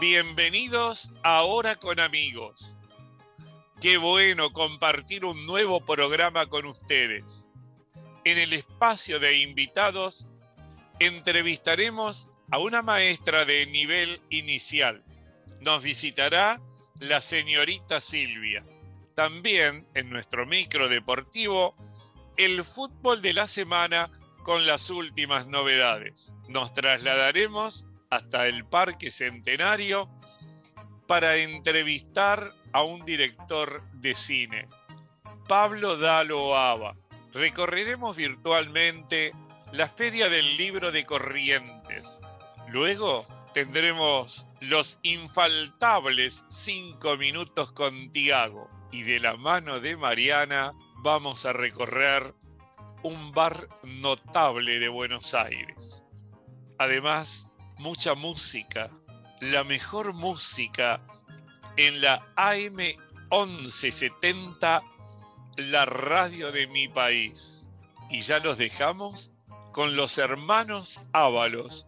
[0.00, 2.76] Bienvenidos ahora con amigos.
[3.80, 7.52] Qué bueno compartir un nuevo programa con ustedes.
[8.24, 10.26] En el espacio de invitados
[10.98, 15.04] entrevistaremos a una maestra de nivel inicial.
[15.60, 16.60] Nos visitará
[16.98, 18.64] la señorita Silvia.
[19.14, 21.76] También en nuestro micro deportivo,
[22.36, 24.10] el fútbol de la semana
[24.42, 26.34] con las últimas novedades.
[26.48, 30.08] Nos trasladaremos hasta el Parque Centenario
[31.08, 34.68] para entrevistar a un director de cine,
[35.48, 36.96] Pablo Dalo Ava.
[37.32, 39.32] Recorreremos virtualmente
[39.72, 42.20] la Feria del Libro de Corrientes.
[42.68, 51.46] Luego tendremos los infaltables cinco minutos con Tiago y de la mano de Mariana vamos
[51.46, 52.32] a recorrer
[53.02, 56.04] un bar notable de Buenos Aires.
[56.78, 58.90] Además, mucha música,
[59.40, 61.00] la mejor música
[61.76, 62.76] en la AM
[63.30, 64.82] 1170,
[65.56, 67.68] la radio de mi país.
[68.10, 69.32] Y ya los dejamos
[69.72, 71.86] con los hermanos Ábalos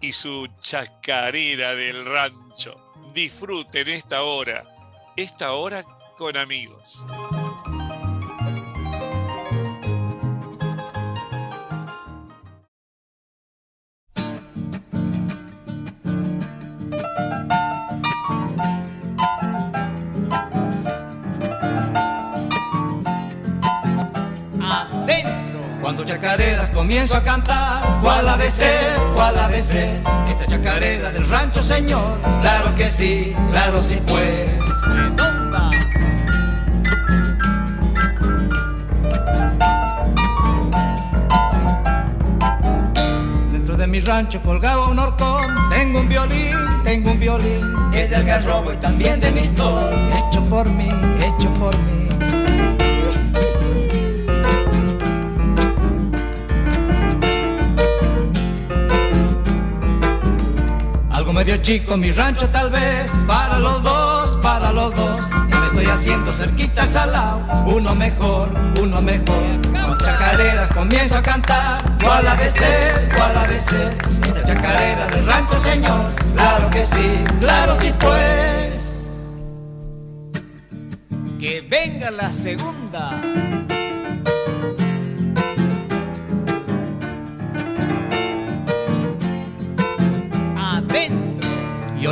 [0.00, 2.76] y su chacarera del rancho.
[3.12, 4.64] Disfruten esta hora,
[5.16, 5.84] esta hora
[6.16, 7.04] con amigos.
[26.24, 28.98] Chacareras comienzo a cantar, ¿cuál ha de ser?
[29.14, 30.00] ¿Cuál ha de ser?
[30.26, 32.18] Esta chacarera del rancho, señor.
[32.40, 34.48] Claro que sí, claro sí, pues.
[34.94, 35.70] Redonda.
[43.52, 45.54] Dentro de mi rancho colgaba un horcón.
[45.68, 47.92] Tengo un violín, tengo un violín.
[47.92, 50.88] Es del garrobo y también de mi Hecho por mí,
[51.20, 52.23] hecho por mí.
[61.34, 65.20] Medio chico mi rancho tal vez, para los dos, para los dos.
[65.50, 68.48] Ya me estoy haciendo cerquita al lado, uno mejor,
[68.80, 69.60] uno mejor.
[69.72, 73.98] Con chacareras comienzo a cantar, cuál ha de ser, cuál ha de ser.
[74.24, 78.94] Esta chacarera del rancho, señor, claro que sí, claro sí pues.
[81.40, 83.20] Que venga la segunda.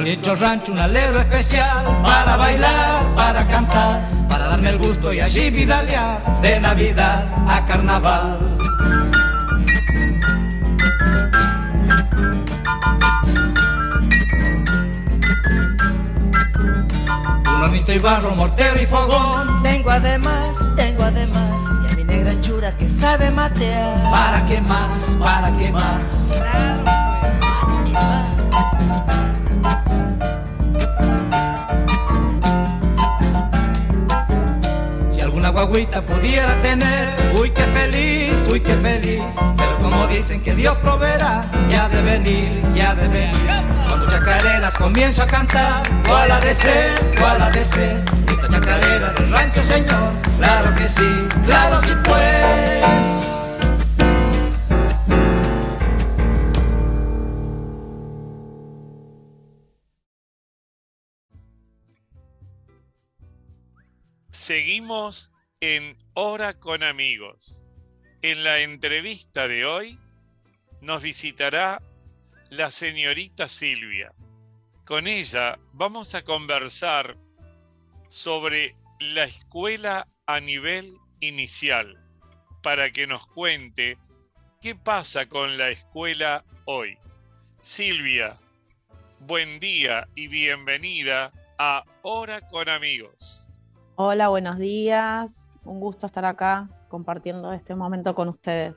[0.05, 5.51] Echo rancho un alero especial para bailar, para cantar, para darme el gusto y allí
[5.51, 8.39] vidalear de Navidad a Carnaval.
[17.47, 19.63] Un hornito y barro, mortero y fogón.
[19.63, 21.53] Tengo además, tengo además,
[21.85, 24.11] y a mi negra chura que sabe matear.
[24.11, 25.17] ¿Para qué más?
[25.19, 26.29] ¿Para qué más?
[26.29, 27.02] Claro,
[35.53, 37.09] guaguita pudiera tener.
[37.35, 39.23] Uy, qué feliz, uy, qué feliz.
[39.57, 43.63] Pero como dicen que Dios proveerá, ya de venir, ya de venir.
[43.89, 48.05] Cuando chacareras comienzo a cantar, ¿cuál ha de ser, cuál ha de ser?
[48.29, 50.13] Esta chacarera del rancho, señor.
[50.39, 53.23] Claro que sí, claro sí, pues.
[64.31, 65.32] Seguimos
[65.63, 67.65] en Hora con Amigos.
[68.21, 69.97] En la entrevista de hoy
[70.81, 71.81] nos visitará
[72.51, 74.13] la señorita Silvia.
[74.85, 77.17] Con ella vamos a conversar
[78.09, 81.97] sobre la escuela a nivel inicial,
[82.61, 83.99] para que nos cuente
[84.61, 86.99] qué pasa con la escuela hoy.
[87.63, 88.37] Silvia,
[89.21, 93.49] buen día y bienvenida a Hora con Amigos.
[93.95, 98.77] Hola, buenos días un gusto estar acá compartiendo este momento con ustedes.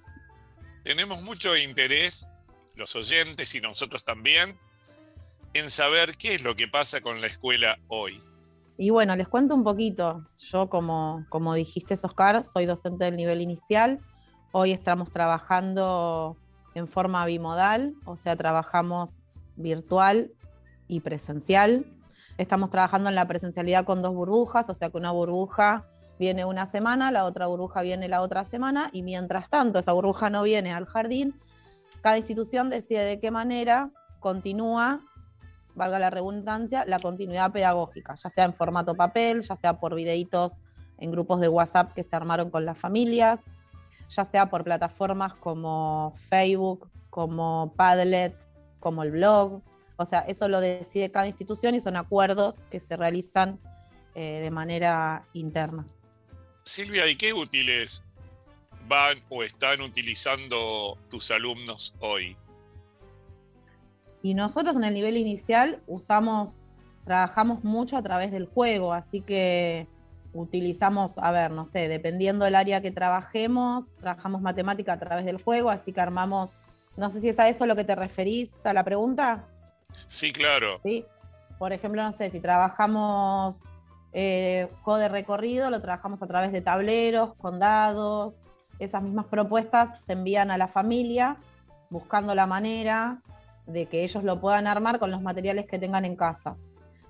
[0.83, 2.27] Tenemos mucho interés,
[2.75, 4.57] los oyentes y nosotros también,
[5.53, 8.21] en saber qué es lo que pasa con la escuela hoy.
[8.77, 10.25] Y bueno, les cuento un poquito.
[10.37, 13.99] Yo, como, como dijiste, Oscar, soy docente del nivel inicial.
[14.51, 16.37] Hoy estamos trabajando
[16.73, 19.11] en forma bimodal, o sea, trabajamos
[19.55, 20.31] virtual
[20.89, 21.85] y presencial.
[22.37, 25.87] Estamos trabajando en la presencialidad con dos burbujas, o sea, que una burbuja
[26.19, 30.29] viene una semana, la otra burbuja viene la otra semana y mientras tanto esa burbuja
[30.29, 31.39] no viene al jardín,
[32.01, 35.01] cada institución decide de qué manera continúa
[35.75, 40.53] valga la redundancia, la continuidad pedagógica, ya sea en formato papel, ya sea por videitos
[40.97, 43.39] en grupos de WhatsApp que se armaron con las familias,
[44.09, 48.35] ya sea por plataformas como Facebook, como Padlet,
[48.79, 49.61] como el blog.
[49.97, 53.59] O sea, eso lo decide cada institución y son acuerdos que se realizan
[54.15, 55.85] eh, de manera interna.
[56.65, 58.03] Silvia, ¿y qué útiles
[58.87, 62.35] van o están utilizando tus alumnos hoy?
[64.23, 66.59] Y nosotros en el nivel inicial usamos,
[67.05, 69.87] trabajamos mucho a través del juego, así que
[70.33, 75.39] utilizamos, a ver, no sé, dependiendo del área que trabajemos, trabajamos matemática a través del
[75.41, 76.53] juego, así que armamos,
[76.97, 79.47] no sé si es a eso lo que te referís a la pregunta.
[80.07, 80.79] Sí, claro.
[80.83, 81.05] Sí.
[81.59, 83.61] Por ejemplo, no sé, si trabajamos
[84.17, 88.41] eh, juego de recorrido, lo trabajamos a través de tableros, con dados.
[88.79, 91.35] Esas mismas propuestas se envían a la familia
[91.89, 93.21] buscando la manera
[93.67, 96.55] de que ellos lo puedan armar con los materiales que tengan en casa.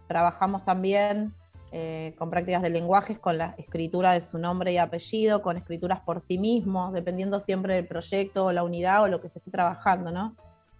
[0.07, 1.31] Trabajamos también
[1.71, 5.99] eh, con prácticas de lenguajes, con la escritura de su nombre y apellido, con escrituras
[5.99, 9.51] por sí mismos, dependiendo siempre del proyecto o la unidad o lo que se esté
[9.51, 10.35] trabajando, ¿no?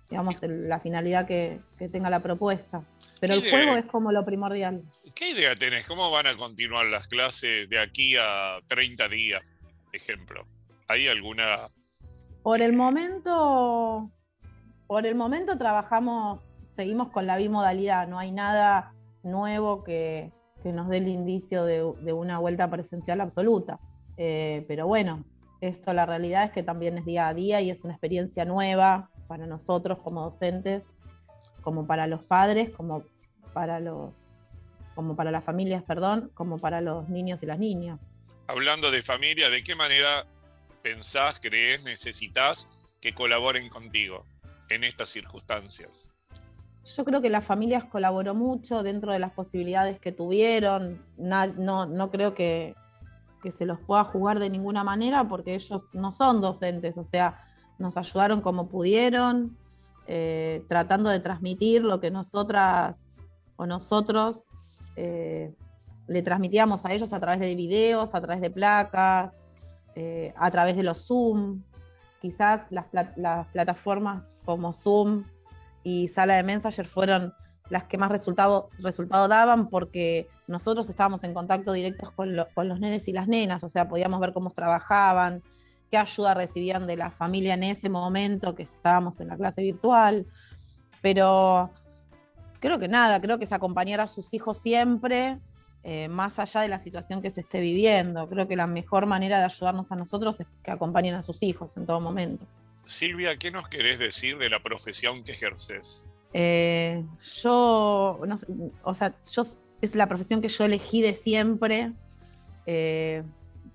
[0.09, 1.59] Digamos, la finalidad que,
[1.91, 2.81] tenga la propuesta.
[3.19, 4.81] Pero el juego es como lo primordial.
[5.15, 5.87] ¿Qué idea tenés?
[5.87, 9.41] ¿Cómo van a continuar las clases de aquí a 30 días,
[9.93, 10.45] ejemplo?
[10.89, 11.69] ¿Hay alguna...?
[12.43, 14.11] Por el momento,
[14.87, 20.89] por el momento trabajamos, seguimos con la bimodalidad, no hay nada nuevo que, que nos
[20.89, 23.79] dé el indicio de, una vuelta presencial absoluta.
[24.17, 25.23] Eh, pero bueno,
[25.61, 29.11] esto la realidad es que también es día a día y es una experiencia nueva
[29.27, 30.83] para nosotros como docentes,
[31.61, 33.05] como para los padres, como
[33.53, 34.34] para los
[34.95, 38.15] como para las familias, perdón, como para los niños y las niñas.
[38.47, 40.25] Hablando de familia, ¿de qué manera
[40.81, 42.69] pensás, crees, necesitas
[43.01, 44.23] que colaboren contigo
[44.69, 46.11] en estas circunstancias?
[46.85, 51.03] Yo creo que las familias colaboró mucho dentro de las posibilidades que tuvieron.
[51.17, 52.75] No, no, creo que,
[53.55, 57.43] se los pueda jugar de ninguna manera porque ellos no son docentes, o sea,
[57.77, 59.55] nos ayudaron como pudieron,
[60.07, 63.11] eh, tratando de transmitir lo que nosotras
[63.55, 64.49] o nosotros
[64.95, 65.53] eh,
[66.07, 69.33] le transmitíamos a ellos a través de videos, a través de placas,
[69.95, 71.63] eh, a través de los Zoom.
[72.21, 72.85] Quizás las,
[73.51, 75.23] plataformas como Zoom
[75.83, 77.33] y sala de Messenger fueron
[77.69, 82.79] las que más resultado, resultado daban porque nosotros estábamos en contacto directo con, con, los
[82.79, 85.41] nenes y las nenas, o sea, podíamos ver cómo trabajaban,
[85.89, 90.25] qué ayuda recibían de la familia en ese momento que estábamos en la clase virtual.
[91.01, 91.71] Pero
[92.65, 95.37] creo que nada, creo que es acompañar a sus hijos siempre,
[95.83, 98.27] eh, más allá de la situación que se esté viviendo.
[98.27, 101.77] Creo que la mejor manera de ayudarnos a nosotros es que acompañen a sus hijos
[101.77, 102.43] en todo momento.
[102.83, 106.09] Silvia, ¿qué nos querés decir de la profesión que ejerces?
[106.33, 107.05] Eh,
[107.43, 108.19] yo,
[108.83, 109.43] o sea, yo
[109.79, 111.93] es la profesión que yo elegí de siempre.
[112.65, 113.21] Eh,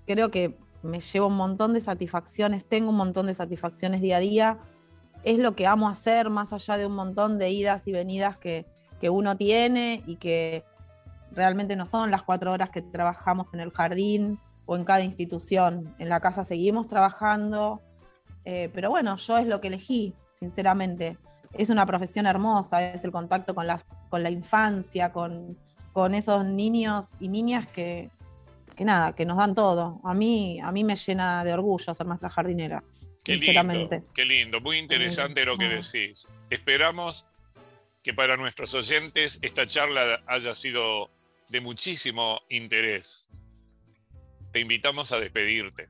[0.05, 4.19] creo que me llevo un montón de satisfacciones, tengo un montón de satisfacciones día a
[4.19, 4.59] día.
[5.23, 8.65] Es lo que amo hacer, más allá de un montón de idas y venidas que,
[9.01, 10.63] que uno tiene y que
[11.31, 15.93] realmente no son las cuatro horas que trabajamos en el jardín o en cada institución.
[15.97, 17.81] En la casa seguimos trabajando,
[18.45, 21.17] eh, pero bueno, yo es lo que elegí, sinceramente.
[21.53, 25.57] Es una profesión hermosa, es el contacto con la, con la infancia, con,
[26.13, 28.09] esos niños y niñas que,
[28.79, 29.99] nada, que nos dan todo.
[30.03, 32.83] A mí, a mí me llena de orgullo ser maestra jardinera.
[33.23, 36.27] Qué lindo, qué lindo, muy interesante lo que decís.
[36.49, 37.27] Esperamos
[38.03, 41.09] que para nuestros oyentes esta charla haya sido
[41.49, 43.29] de muchísimo interés.
[44.51, 45.89] Te invitamos a despedirte.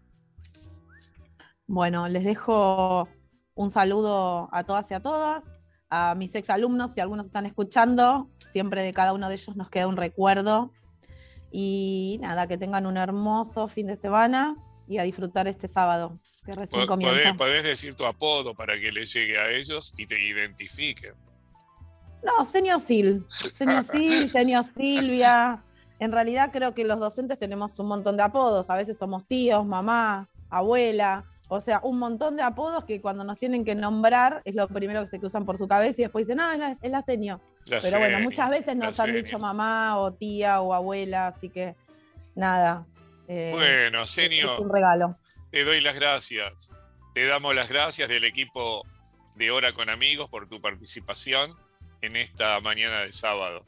[1.68, 3.08] Bueno, les dejo
[3.56, 5.44] un saludo a todas y a todas,
[5.90, 9.88] a mis exalumnos, si algunos están escuchando, siempre de cada uno de ellos nos queda
[9.88, 10.74] un recuerdo.
[11.52, 14.56] Y nada, que tengan un hermoso fin de semana
[14.88, 17.34] y a disfrutar este sábado, que recién comienza.
[17.36, 21.14] Podés, decir tu apodo para que les llegue a ellos y te identifiquen.
[22.24, 23.26] No, Senio Sil.
[23.30, 25.64] Senio Sil, Senio Silvia.
[26.00, 28.70] En realidad creo que los docentes tenemos un montón de apodos.
[28.70, 31.26] A veces somos tíos, mamá, abuela.
[31.48, 35.02] O sea, un montón de apodos que cuando nos tienen que nombrar es lo primero
[35.02, 37.42] que se cruzan por su cabeza y después dicen, no, es, es la seño.
[37.70, 41.76] Pero bueno, muchas veces nos han dicho mamá o tía o abuela, así que
[42.36, 42.86] nada.
[43.28, 44.54] Eh, bueno, señor.
[44.54, 45.18] Es un regalo.
[45.52, 46.72] Te doy las gracias.
[47.14, 48.84] Te damos las gracias del equipo
[49.36, 51.54] de Hora con Amigos por tu participación
[52.02, 53.66] en esta mañana de sábado.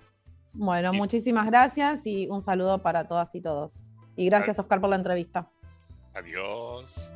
[0.53, 3.75] Bueno, muchísimas gracias y un saludo para todas y todos.
[4.15, 5.49] Y gracias, Oscar, por la entrevista.
[6.13, 7.11] Adiós.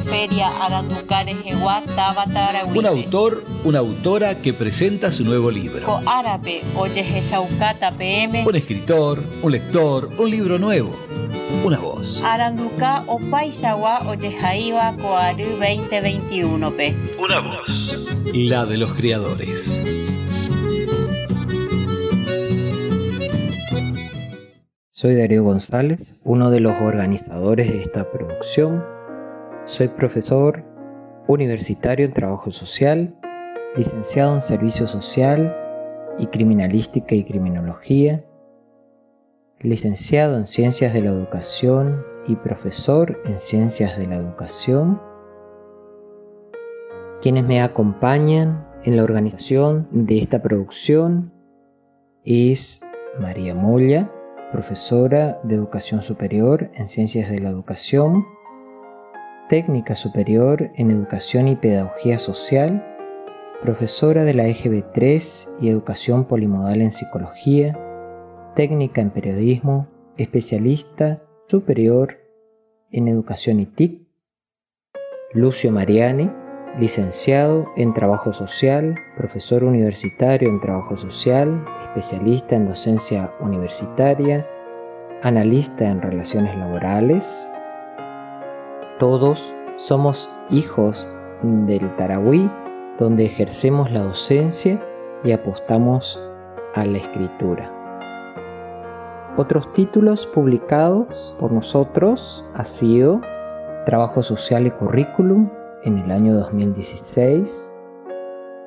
[0.00, 0.48] Feria
[2.78, 6.00] Un autor, una autora que presenta su nuevo libro.
[8.46, 10.96] Un escritor, un lector, un libro nuevo.
[11.64, 12.22] Una voz.
[14.96, 16.94] Coaru 2021 P.
[17.18, 17.66] Una voz.
[18.32, 19.82] La de los criadores.
[24.98, 28.82] Soy Darío González, uno de los organizadores de esta producción.
[29.66, 30.64] Soy profesor
[31.28, 33.14] universitario en trabajo social,
[33.76, 35.54] licenciado en servicio social
[36.18, 38.24] y criminalística y criminología,
[39.60, 44.98] licenciado en ciencias de la educación y profesor en ciencias de la educación.
[47.20, 51.34] Quienes me acompañan en la organización de esta producción
[52.24, 52.80] es
[53.20, 54.10] María Molla,
[54.56, 58.26] profesora de Educación Superior en Ciencias de la Educación,
[59.50, 62.82] técnica superior en Educación y Pedagogía Social,
[63.60, 67.78] profesora de la EGB 3 y Educación Polimodal en Psicología,
[68.54, 72.16] técnica en Periodismo, especialista superior
[72.92, 74.08] en Educación y TIC,
[75.34, 76.32] Lucio Mariani,
[76.80, 81.62] licenciado en Trabajo Social, profesor universitario en Trabajo Social,
[81.96, 84.46] especialista en docencia universitaria,
[85.22, 87.50] analista en relaciones laborales.
[88.98, 91.08] Todos somos hijos
[91.42, 92.50] del Tarahui,
[92.98, 94.78] donde ejercemos la docencia
[95.24, 96.22] y apostamos
[96.74, 97.72] a la escritura.
[99.38, 103.22] Otros títulos publicados por nosotros ha sido
[103.86, 105.48] Trabajo Social y Currículum,
[105.84, 107.74] en el año 2016,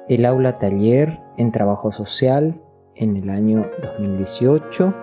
[0.07, 2.59] el aula taller en trabajo social
[2.99, 4.93] en el año 2018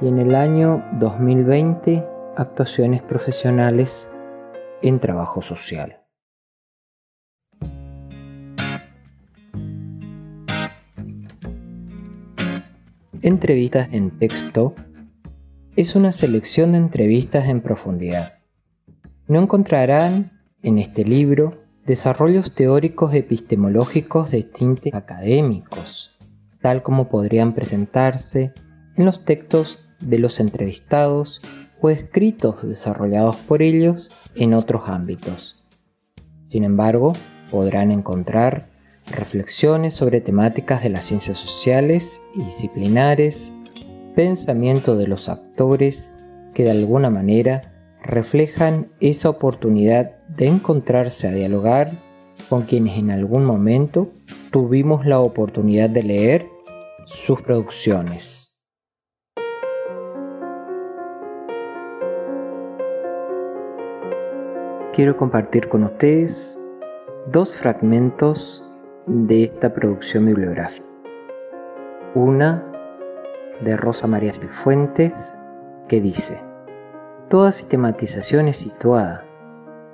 [0.00, 2.02] y en el año 2020
[2.36, 4.10] actuaciones profesionales
[4.80, 6.00] en trabajo social.
[13.20, 14.74] Entrevistas en texto
[15.76, 18.38] es una selección de entrevistas en profundidad.
[19.28, 26.16] No encontrarán en este libro desarrollos teóricos epistemológicos de tintes académicos,
[26.60, 28.52] tal como podrían presentarse
[28.96, 31.40] en los textos de los entrevistados
[31.80, 35.62] o escritos desarrollados por ellos en otros ámbitos.
[36.48, 37.14] Sin embargo,
[37.50, 38.66] podrán encontrar
[39.10, 43.52] reflexiones sobre temáticas de las ciencias sociales y disciplinares,
[44.14, 46.12] pensamiento de los actores
[46.54, 51.92] que de alguna manera reflejan esa oportunidad de encontrarse a dialogar
[52.48, 54.08] con quienes en algún momento
[54.50, 56.46] tuvimos la oportunidad de leer
[57.04, 58.58] sus producciones.
[64.92, 66.60] Quiero compartir con ustedes
[67.32, 68.68] dos fragmentos
[69.06, 70.86] de esta producción bibliográfica.
[72.14, 72.64] Una
[73.64, 75.38] de Rosa María Cifuentes
[75.88, 76.42] que dice,
[77.28, 79.24] Toda sistematización es situada,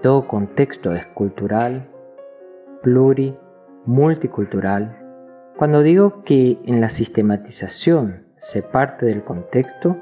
[0.03, 1.87] todo contexto es cultural,
[2.87, 3.37] pluri,
[3.85, 4.97] multicultural.
[5.57, 9.97] Cuando digo que en la sistematización se parte del contexto,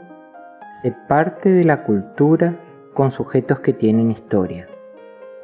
[0.69, 2.61] se parte de la cultura
[2.93, 4.69] con sujetos que tienen historia,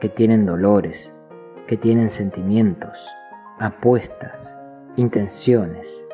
[0.01, 1.19] que tienen dolores,
[1.67, 3.09] que tienen sentimientos,
[3.59, 4.55] apuestas,
[4.97, 6.07] intenciones.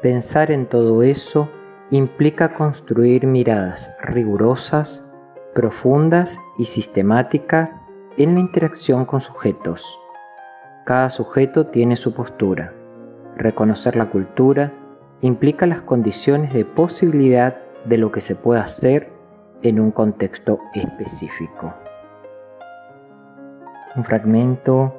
[0.00, 1.50] Pensar en todo eso
[1.90, 5.12] implica construir miradas rigurosas
[5.54, 7.68] profundas y sistemáticas
[8.16, 10.00] en la interacción con sujetos.
[10.84, 12.72] Cada sujeto tiene su postura.
[13.36, 14.72] Reconocer la cultura
[15.20, 19.10] implica las condiciones de posibilidad de lo que se puede hacer
[19.62, 21.72] en un contexto específico.
[23.96, 24.94] Un fragmento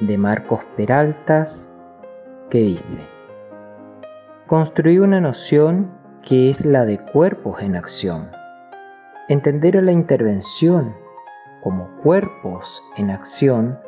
[0.00, 1.70] de Marcos Peraltas
[2.48, 2.98] que dice,
[4.46, 5.90] construí una noción
[6.22, 8.30] que es la de cuerpos en acción
[9.28, 10.96] Entender a la intervención
[11.62, 13.78] como cuerpos en acción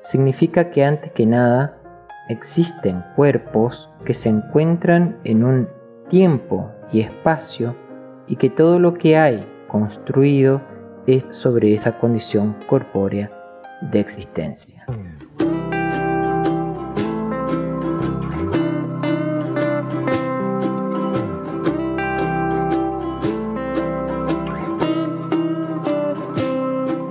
[0.00, 1.78] significa que antes que nada
[2.28, 5.68] existen cuerpos que se encuentran en un
[6.08, 7.76] tiempo y espacio
[8.26, 10.60] y que todo lo que hay construido
[11.06, 13.30] es sobre esa condición corpórea
[13.82, 14.86] de existencia.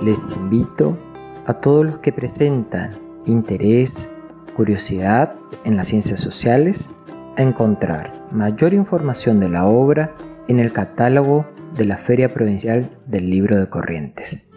[0.02, 0.96] les invito
[1.50, 4.08] a todos los que presentan interés,
[4.56, 6.88] curiosidad en las ciencias sociales
[7.36, 10.14] a encontrar mayor información de la obra
[10.48, 14.48] en el catálogo de la Feria Provincial del Libro de Corrientes.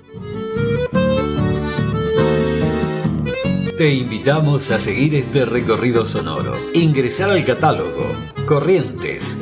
[3.77, 6.53] Te invitamos a seguir este recorrido sonoro.
[6.75, 8.05] Ingresar al catálogo
[8.45, 9.35] Corrientes,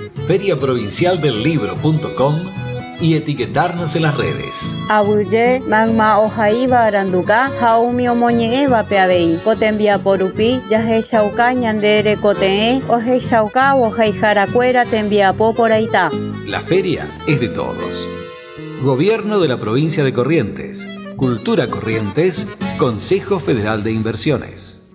[0.56, 2.61] Provincial del Libro.com
[3.02, 4.76] y etiquetarnos en las redes.
[4.90, 13.76] Abuye, magma ojaiba aranduka, jaumi omoñeeba peabei, cotenvia porupi, yaje shauka ñandere cotee, oje shauka
[13.76, 16.10] ojai jaracuera tenvia po por aita.
[16.48, 18.08] La feria es de todos.
[18.84, 20.88] Gobierno de la provincia de Corrientes.
[21.16, 24.92] Cultura Corrientes, Consejo Federal de Inversiones.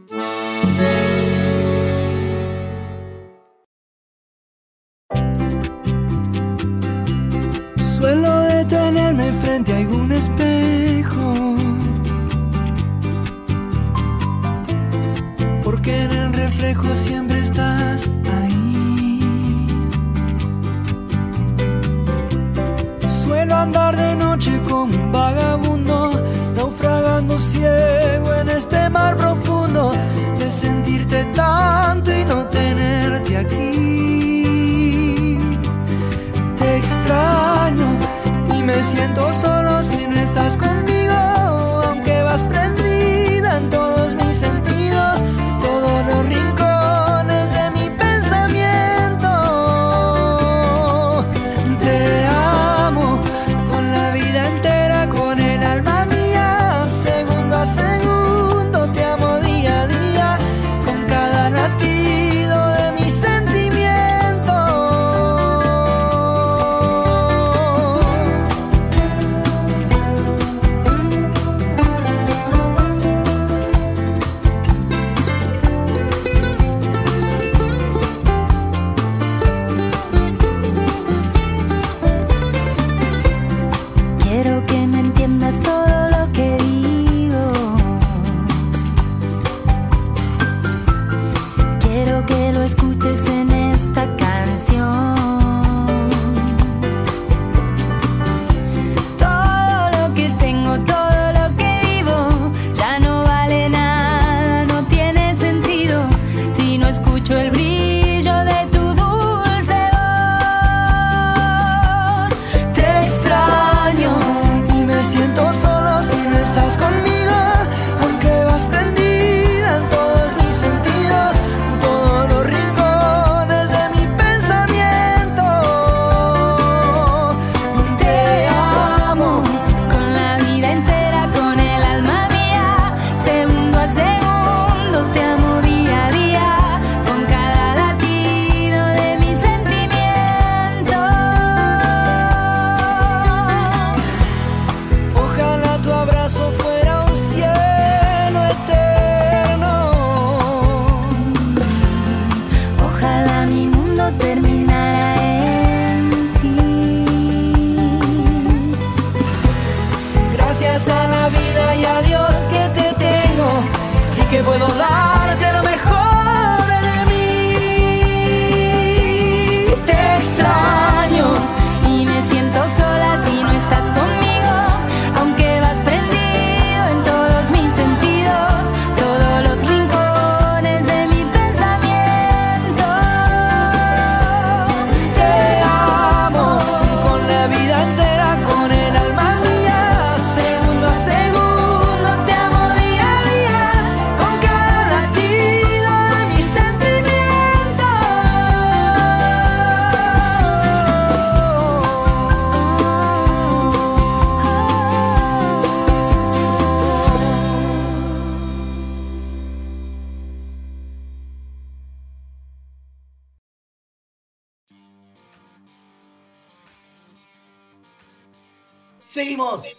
[92.27, 93.36] Que lo escuches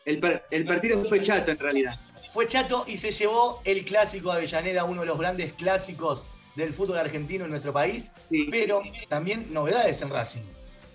[0.05, 2.01] el, el partido fue chato en realidad.
[2.31, 6.73] Fue chato y se llevó el clásico de Avellaneda, uno de los grandes clásicos del
[6.73, 8.13] fútbol argentino en nuestro país,
[8.51, 10.43] pero también novedades en Racing,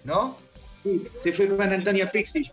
[0.03, 0.37] ¿no?
[0.83, 2.49] Sí, se fue Juan Antonio Pixi.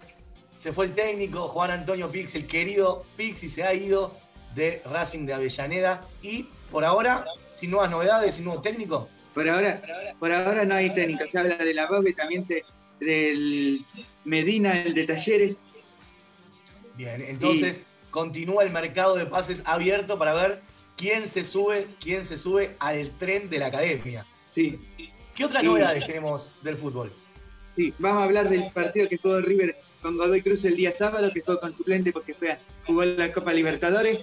[0.56, 4.16] Se fue el técnico Juan Antonio Pixi, el querido Pixi se ha ido
[4.54, 9.08] de Racing de Avellaneda y por ahora, sin nuevas novedades, sin nuevo técnico.
[9.32, 9.82] Por ahora,
[10.18, 12.62] por ahora no hay técnico, se habla de la Bobe, también se
[13.00, 13.84] del
[14.24, 15.56] Medina, el de Talleres.
[16.96, 17.80] Bien, entonces
[18.10, 20.60] continúa el mercado de pases abierto para ver
[20.96, 24.24] quién se sube, quién se sube al tren de la academia.
[24.48, 24.78] Sí.
[25.34, 27.12] ¿Qué otras novedades tenemos del fútbol?
[27.74, 31.32] Sí, vamos a hablar del partido que jugó River con Godoy Cruz el día sábado,
[31.34, 34.20] que jugó con suplente porque fue a- jugó la Copa Libertadores.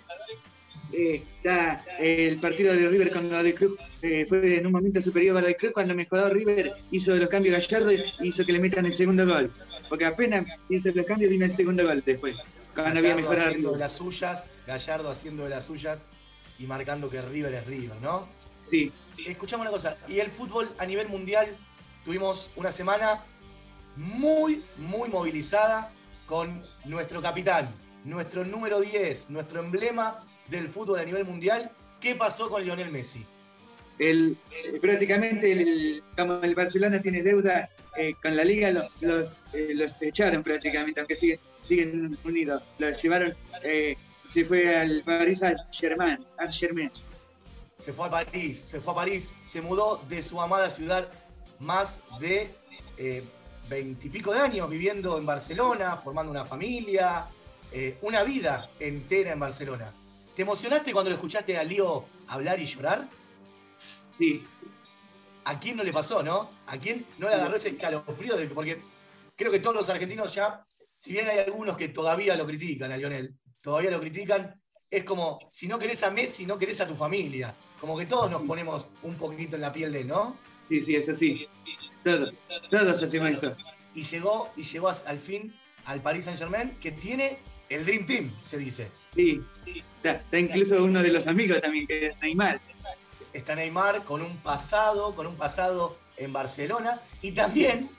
[0.93, 5.37] Eh, está el partido de River con Godoy Cruz eh, fue en un momento superior
[5.37, 8.85] a Godoy Cruz cuando mejoró River, hizo los cambios Gallardo y hizo que le metan
[8.85, 9.51] el segundo gol.
[9.89, 12.35] Porque apenas hizo los cambios vino el segundo gol después,
[12.75, 16.05] había Gallardo mejorado haciendo de las suyas, Gallardo haciendo de las suyas
[16.59, 18.27] y marcando que River es River, ¿no?
[18.61, 18.91] Sí.
[19.25, 21.55] Escuchamos una cosa, y el fútbol a nivel mundial,
[22.05, 23.23] tuvimos una semana
[23.95, 25.91] muy, muy movilizada
[26.25, 27.73] con nuestro capitán,
[28.05, 31.71] nuestro número 10, nuestro emblema del fútbol a nivel mundial.
[31.99, 33.25] ¿Qué pasó con Lionel Messi?
[33.99, 39.33] el, eh, prácticamente el, como el Barcelona tiene deuda eh, con la liga, lo- los,
[39.53, 42.63] eh, los echaron prácticamente, aunque siguen, siguen unidos.
[42.77, 43.97] Los llevaron, eh,
[44.29, 46.91] se fue al Paris Saint-Germain, Saint-Germain.
[47.77, 51.11] Se fue a París, se fue a París, se mudó de su amada ciudad
[51.59, 52.49] más de
[52.97, 53.23] eh,
[53.69, 57.27] veintipico de años viviendo en Barcelona, formando una familia,
[57.71, 59.91] eh, una vida entera en Barcelona.
[60.35, 63.07] ¿Te emocionaste cuando lo escuchaste a Lío hablar y llorar?
[64.17, 64.43] Sí.
[65.45, 66.49] ¿A quién no le pasó, no?
[66.67, 68.35] ¿A quién no le agarró ese escalofrío?
[68.53, 68.81] porque
[69.35, 70.63] creo que todos los argentinos ya,
[71.01, 75.39] si bien hay algunos que todavía lo critican a Lionel, todavía lo critican, es como,
[75.49, 77.55] si no querés a Messi, no querés a tu familia.
[77.79, 80.37] Como que todos nos ponemos un poquito en la piel de él, ¿no?
[80.69, 81.47] Sí, sí, es así.
[82.03, 82.35] Todos,
[82.69, 83.55] todos hacemos eso.
[83.95, 88.31] Y llegó, y llegó al fin al Paris Saint Germain, que tiene el Dream Team,
[88.43, 88.91] se dice.
[89.15, 92.61] Sí, está, está incluso uno de los amigos también, que es Neymar.
[93.33, 97.01] Está Neymar con un pasado, con un pasado en Barcelona.
[97.23, 97.89] Y también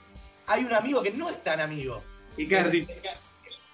[0.47, 2.01] hay un amigo que no es tan amigo.
[2.37, 2.87] Icardi.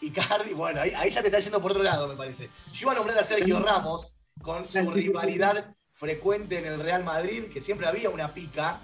[0.02, 2.50] Icardi, bueno, ahí, ahí ya te está yendo por otro lado, me parece.
[2.72, 7.46] Yo iba a nombrar a Sergio Ramos con su rivalidad frecuente en el Real Madrid,
[7.52, 8.80] que siempre había una pica,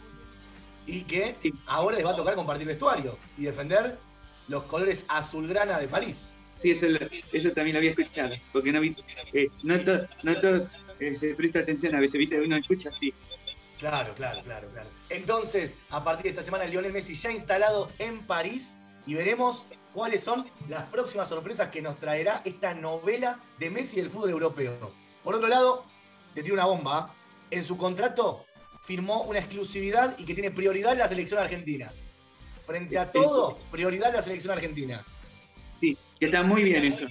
[0.86, 1.36] y que
[1.66, 3.98] ahora les va a tocar compartir vestuario y defender
[4.48, 6.30] los colores azulgrana de París.
[6.58, 6.88] Sí, eso,
[7.52, 11.96] también lo había escuchado, porque no, eh, no, to- no todos eh, se presta atención,
[11.96, 13.14] a veces viste uno escucha así.
[13.80, 14.90] Claro, claro, claro, claro.
[15.10, 18.76] Entonces, a partir de esta semana, Lionel Messi ya instalado en París
[19.08, 24.10] y veremos cuáles son las próximas sorpresas que nos traerá esta novela de Messi del
[24.10, 24.92] fútbol europeo.
[25.24, 25.86] Por otro lado,
[26.34, 26.98] te tiro una bomba.
[27.00, 27.14] ¿ah?
[27.52, 28.46] En su contrato
[28.84, 31.92] firmó una exclusividad y que tiene prioridad la selección argentina.
[32.66, 35.04] Frente a todo, prioridad la selección argentina.
[35.76, 37.06] Sí, que está muy bien eso.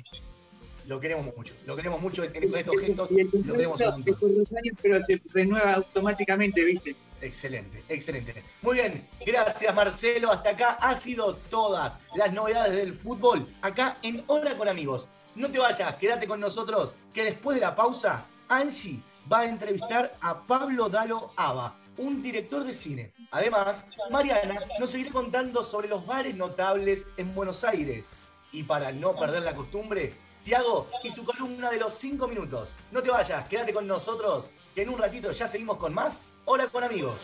[0.87, 5.75] Lo queremos mucho, lo queremos mucho en- estos gestos, lo queremos años, pero se renueva
[5.75, 6.95] automáticamente, ¿viste?
[7.21, 8.45] Excelente, excelente.
[8.61, 10.31] Muy bien, gracias Marcelo.
[10.31, 15.09] Hasta acá ha sido todas las novedades del fútbol, acá en Hora con Amigos.
[15.35, 19.01] No te vayas, quédate con nosotros, que después de la pausa, Angie
[19.33, 23.13] va a entrevistar a Pablo Dalo Ava, un director de cine.
[23.31, 28.13] Además, Mariana nos seguirá contando sobre los bares notables en Buenos Aires.
[28.53, 32.75] Y para no perder la costumbre, Tiago y su columna de los 5 minutos.
[32.93, 36.69] No te vayas, quédate con nosotros, que en un ratito ya seguimos con más Hora
[36.69, 37.23] con Amigos.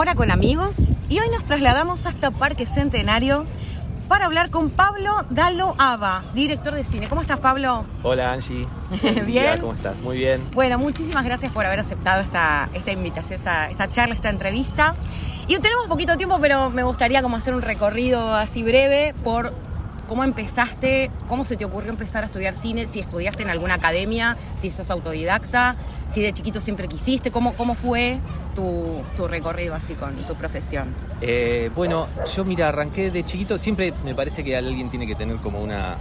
[0.00, 0.76] Hora con Amigos
[1.08, 3.46] y hoy nos trasladamos hasta Parque Centenario
[4.06, 7.08] para hablar con Pablo Dalo Ava, director de cine.
[7.08, 7.84] ¿Cómo estás, Pablo?
[8.04, 8.64] Hola Angie.
[9.02, 9.26] Bien.
[9.26, 9.98] día, ¿Cómo estás?
[9.98, 10.40] Muy bien.
[10.54, 14.94] Bueno, muchísimas gracias por haber aceptado esta, esta invitación, esta, esta charla, esta entrevista.
[15.48, 19.52] Y tenemos poquito tiempo, pero me gustaría como hacer un recorrido así breve por
[20.06, 24.36] cómo empezaste, cómo se te ocurrió empezar a estudiar cine, si estudiaste en alguna academia,
[24.60, 25.74] si sos autodidacta,
[26.12, 28.20] si de chiquito siempre quisiste, cómo, cómo fue
[28.58, 30.92] tu, tu recorrido así con tu profesión.
[31.20, 35.36] Eh, bueno, yo mira, arranqué de chiquito, siempre me parece que alguien tiene que tener
[35.36, 35.96] como una...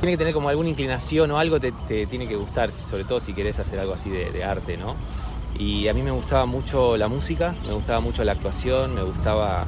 [0.00, 1.72] Tiene que tener como alguna inclinación o algo te,
[2.06, 4.94] tiene que gustar, sobre todo si querés hacer algo así de, de arte, ¿no?
[5.58, 9.64] Y a mí me gustaba mucho la música, me gustaba mucho la actuación, me gustaba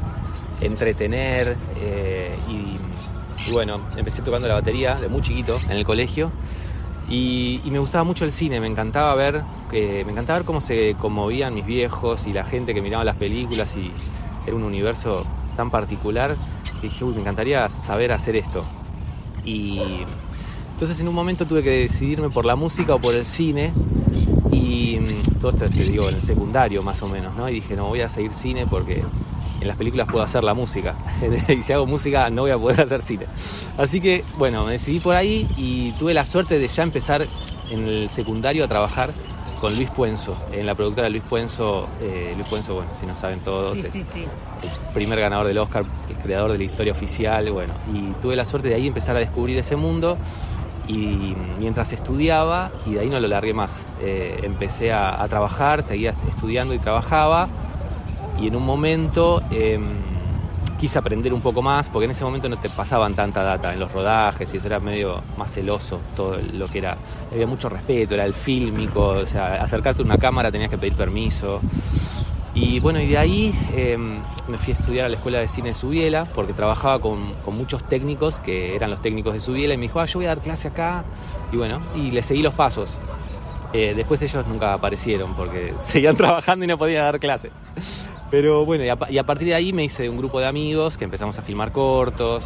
[0.61, 6.31] entretener eh, y, y bueno, empecé tocando la batería de muy chiquito en el colegio
[7.11, 9.43] y, y me gustaba mucho el cine, me encantaba ver,
[9.73, 13.17] eh, me encantaba ver cómo se conmovían mis viejos y la gente que miraba las
[13.17, 13.91] películas y
[14.47, 15.25] era un universo
[15.57, 16.37] tan particular
[16.81, 18.65] que dije, uy, me encantaría saber hacer esto.
[19.45, 19.81] Y
[20.73, 23.73] entonces en un momento tuve que decidirme por la música o por el cine
[24.53, 27.49] y mm, todo esto te digo en el secundario más o menos, ¿no?
[27.49, 29.03] Y dije, no, voy a seguir cine porque
[29.61, 30.95] en las películas puedo hacer la música
[31.49, 33.27] y si hago música no voy a poder hacer cine.
[33.77, 37.27] Así que bueno, me decidí por ahí y tuve la suerte de ya empezar
[37.71, 39.11] en el secundario a trabajar
[39.61, 41.89] con Luis Puenzo, en la productora Luis Puenzo.
[42.01, 44.21] eh, Luis Puenzo, bueno, si no saben todos, Sí, es sí, sí.
[44.23, 48.45] el primer ganador del Oscar, el creador de la historia oficial, bueno, y tuve la
[48.45, 50.17] suerte de ahí empezar a descubrir ese mundo
[50.87, 55.83] y mientras estudiaba, y de ahí no lo largué más, eh, empecé a, a trabajar,
[55.83, 57.49] seguía estudiando y trabajaba,
[58.41, 59.85] y en un momento em,
[60.79, 63.81] quise aprender un poco más, porque en ese momento no te pasaban tanta data en
[63.81, 66.97] los rodajes, y eso era medio más celoso, todo lo que era,
[67.33, 70.95] había mucho respeto, era el fílmico, o sea, acercarte a una cámara tenías que pedir
[70.95, 71.61] permiso.
[72.55, 75.71] Y bueno, y de ahí eh, me fui a estudiar a la Escuela de Cine
[75.71, 79.77] de Subiela, porque trabajaba con, con muchos técnicos que eran los técnicos de Subiela, y
[79.77, 81.05] me dijo, ah, yo voy a dar clase acá.
[81.53, 82.99] Y bueno, y le seguí los pasos.
[83.73, 87.53] Eh, después ellos nunca aparecieron, porque seguían trabajando y no podían dar clases.
[88.31, 91.39] Pero bueno, y a, partir de ahí me hice un grupo de amigos que empezamos
[91.39, 92.45] a filmar cortos.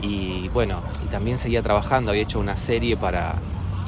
[0.00, 3.34] Y bueno, y también seguía trabajando, había hecho una serie para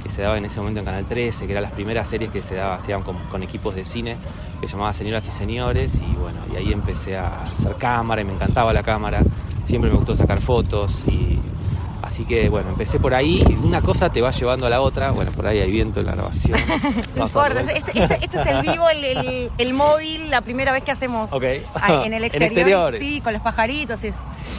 [0.03, 2.43] que se daba en ese momento en Canal 13, que eran las primeras series que
[2.43, 4.17] se daba, hacían con, con equipos de cine,
[4.61, 8.33] que llamaba Señoras y Señores, y bueno, y ahí empecé a hacer cámara y me
[8.33, 9.23] encantaba la cámara,
[9.63, 11.30] siempre me gustó sacar fotos, y
[12.11, 15.13] así que bueno, empecé por ahí y una cosa te va llevando a la otra,
[15.13, 16.59] bueno, por ahí hay viento en la grabación.
[17.17, 17.77] No importa, ver.
[17.77, 21.31] este, este- este es el vivo, el, el- el móvil, la primera vez que hacemos
[21.33, 22.97] en el exterior.
[22.99, 24.15] Sí, con los pajaritos, es,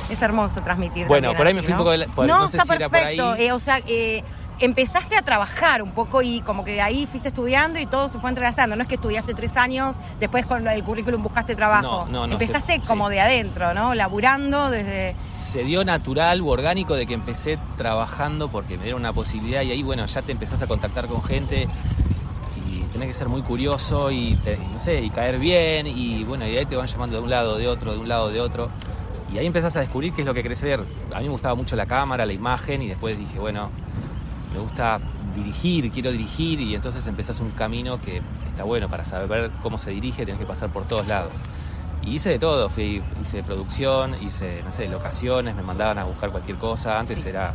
[0.10, 1.08] es hermoso transmitir.
[1.08, 2.78] Bueno, por ahí me fui un poco de la- por- no, no sé está si
[2.82, 3.32] era por perfecto.
[3.32, 3.46] ahí.
[3.46, 4.24] eh, o sea, eh,
[4.62, 8.30] empezaste a trabajar un poco y como que ahí fuiste estudiando y todo se fue
[8.30, 8.76] entrelazando.
[8.76, 12.06] No es que estudiaste tres años, después con el currículum buscaste trabajo.
[12.06, 13.94] No, no, no, Empezaste se- como de adentro, ¿no?
[13.96, 15.16] Laburando desde...
[15.34, 19.72] se dio natural u orgánico de que empecé trabajando porque me dieron una posibilidad y
[19.72, 21.68] ahí bueno ya te empezás a contactar con gente
[22.70, 26.48] y tenés que ser muy curioso y te- no sé y caer bien y bueno
[26.48, 28.70] y ahí te van llamando de un lado de otro de un lado de otro
[29.34, 30.82] y ahí empezás a descubrir qué es lo que querés ver
[31.14, 33.70] a mí me gustaba mucho la cámara la imagen y después dije bueno
[34.54, 35.00] me gusta
[35.36, 39.92] dirigir quiero dirigir y entonces empezás un camino que está bueno para saber cómo se
[39.92, 41.32] dirige tenés que pasar por todos lados
[42.04, 46.32] y hice de todo, fui, hice producción, hice, no sé, locaciones, me mandaban a buscar
[46.32, 47.00] cualquier cosa.
[47.00, 47.30] Antes Sí.
[47.30, 47.54] era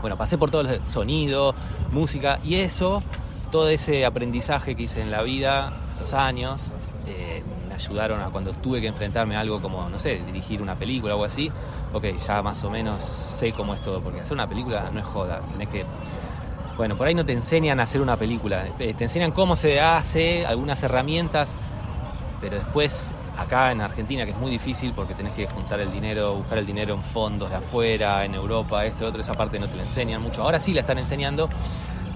[0.00, 1.54] Bueno, pasé por todo el sonido,
[1.92, 3.02] música y eso,
[3.50, 6.72] todo ese aprendizaje que hice en la vida, los años,
[7.06, 7.42] eh,
[7.80, 11.24] ayudaron a cuando tuve que enfrentarme a algo como, no sé, dirigir una película o
[11.24, 11.50] así,
[11.92, 15.06] ok, ya más o menos sé cómo es todo, porque hacer una película no es
[15.06, 15.84] joda, tenés que...
[16.76, 19.80] Bueno, por ahí no te enseñan a hacer una película, eh, te enseñan cómo se
[19.80, 21.54] hace, algunas herramientas,
[22.40, 26.34] pero después acá en Argentina, que es muy difícil porque tenés que juntar el dinero,
[26.34, 29.76] buscar el dinero en fondos de afuera, en Europa, esto, otro, esa parte no te
[29.76, 30.42] la enseñan mucho.
[30.42, 31.48] Ahora sí la están enseñando,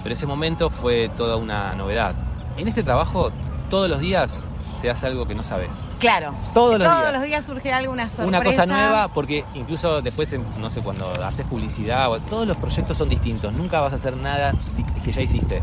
[0.02, 2.14] pero ese momento fue toda una novedad.
[2.56, 3.32] En este trabajo,
[3.70, 5.74] todos los días se hace algo que no sabes.
[5.98, 6.34] Claro.
[6.52, 7.12] Todos los Todos días.
[7.12, 8.28] los días surge alguna sorpresa.
[8.28, 13.08] Una cosa nueva, porque incluso después, no sé, cuando haces publicidad, todos los proyectos son
[13.08, 13.52] distintos.
[13.52, 14.54] Nunca vas a hacer nada
[15.04, 15.62] que ya hiciste.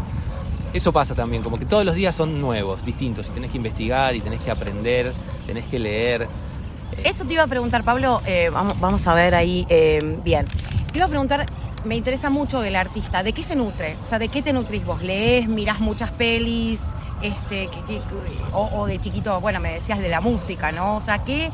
[0.73, 3.27] Eso pasa también, como que todos los días son nuevos, distintos.
[3.29, 5.13] Y tenés que investigar, y tenés que aprender,
[5.45, 6.29] tenés que leer.
[7.03, 10.45] Eso te iba a preguntar, Pablo, eh, vamos, vamos a ver ahí, eh, bien.
[10.91, 11.45] Te iba a preguntar,
[11.83, 13.97] me interesa mucho el artista, ¿de qué se nutre?
[14.03, 15.01] O sea, ¿de qué te nutrís vos?
[15.01, 16.79] ¿Lees, mirás muchas pelis?
[17.21, 20.97] Este, que- que- que- o, o de chiquito, bueno, me decías de la música, ¿no?
[20.97, 21.51] O sea, ¿qué,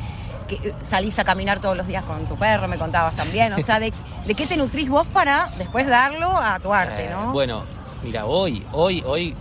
[0.48, 3.52] que salís a caminar todos los días con tu perro, me contabas también?
[3.52, 3.92] O sea, ¿de,
[4.26, 7.32] de qué te nutrís vos para después darlo a tu arte, Eh, no?
[7.32, 7.64] Bueno,
[8.02, 9.34] mira, hoy, hoy, hoy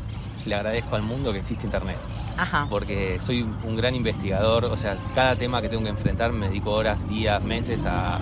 [0.46, 1.98] le agradezco al mundo que existe Internet.
[2.38, 2.68] Ajá.
[2.70, 6.72] Porque soy un- gran investigador, o sea, cada tema que tengo que enfrentar me dedico
[6.72, 8.20] horas, días, meses a,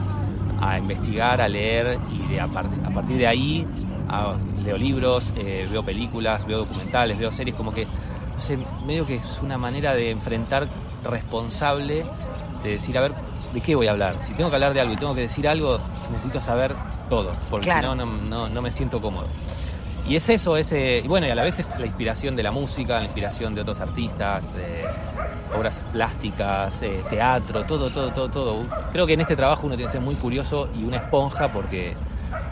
[0.62, 3.68] a investigar, a leer y de, a, partir, a partir de ahí
[4.10, 9.06] a- leo libros, eh, veo películas, veo documentales, veo series, como que, no sé, medio
[9.06, 10.68] que es una manera de enfrentar
[11.04, 12.06] responsable,
[12.63, 13.13] de decir, a ver,
[13.54, 14.15] ¿de qué voy a hablar?
[14.20, 15.80] Si tengo que hablar de algo y tengo que decir algo,
[16.12, 16.76] necesito saber
[17.10, 17.91] todo, porque Claro.
[17.94, 19.28] si no, no, me siento cómodo.
[20.08, 22.52] Y es eso, ese, y bueno, y a la vez es la inspiración de la
[22.52, 24.86] música, la inspiración de otros artistas, eh,
[25.58, 28.63] obras plásticas, eh, teatro, todo, todo, todo, todo.
[28.91, 31.96] Creo que en este trabajo uno tiene que ser muy curioso y una esponja porque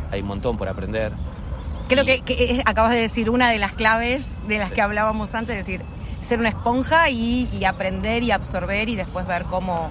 [0.10, 1.12] hay un montón por aprender.
[1.88, 5.34] Creo que, que es- acabas de decir una de las claves de las que hablábamos
[5.36, 5.82] antes, es decir,
[6.22, 9.90] ser una esponja y, y aprender y absorber y después ver cómo,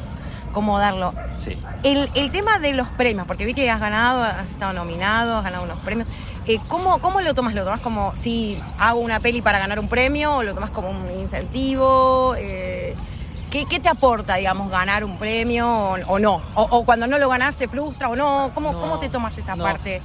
[0.52, 1.12] cómo darlo.
[1.36, 1.56] Sí.
[1.82, 5.44] El, el tema de los premios, porque vi que has ganado, has estado nominado, has
[5.44, 6.08] ganado unos premios.
[6.46, 7.54] Eh, ¿cómo, ¿Cómo lo tomas?
[7.54, 10.90] ¿Lo tomas como si hago una peli para ganar un premio o lo tomas como
[10.90, 12.34] un incentivo?
[12.36, 12.96] Eh,
[13.50, 16.42] ¿qué, qué te aporta, digamos, ganar un premio o, o no?
[16.54, 18.50] O, o cuando no lo ganas te frustra o no?
[18.54, 19.62] ¿Cómo, ¿cómo te tomas esa no.
[19.64, 20.00] parte?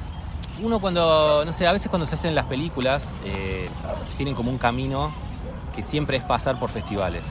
[0.62, 3.70] Uno cuando, no sé, a veces cuando se hacen las películas, eh,
[4.18, 5.12] tienen como un camino
[5.76, 7.26] que siempre es pasar por festivales.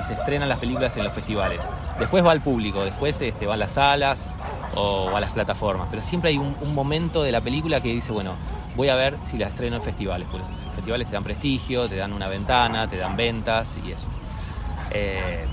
[0.00, 1.62] Y se estrenan las películas en los festivales.
[1.98, 4.30] Después va al público, después este, va a las salas
[4.74, 5.88] o a las plataformas.
[5.90, 8.32] Pero siempre hay un, momento de la película que dice, bueno,
[8.76, 10.26] voy a ver si la estreno en festivales.
[10.30, 14.08] Porque los festivales te dan prestigio, te dan una ventana, te dan ventas y eso.
[14.90, 15.44] Eh,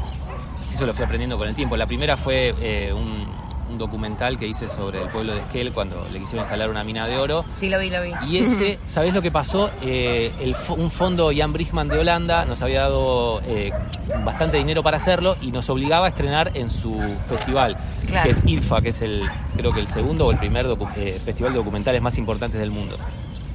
[0.74, 1.76] eso lo fui aprendiendo con el tiempo.
[1.76, 3.28] La primera fue eh, un,
[3.70, 7.06] un documental que hice sobre el pueblo de Esquel cuando le quisieron instalar una mina
[7.06, 7.46] de oro.
[7.56, 8.12] Sí, lo vi, lo vi.
[8.28, 9.70] Y ese, ¿sabés lo que pasó?
[9.82, 13.72] Eh, el un fondo Jan Brisman de Holanda nos había dado eh,
[14.24, 16.96] bastante dinero para hacerlo y nos obligaba a estrenar en su
[17.28, 18.24] festival, Claro.
[18.26, 19.24] que es IDFA, que es el,
[19.56, 20.66] creo que el segundo o el primer
[20.96, 22.98] eh, festival de documentales más importantes del mundo.